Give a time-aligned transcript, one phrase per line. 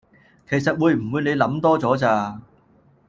[0.49, 2.41] 其實會唔會你諗多咗咋？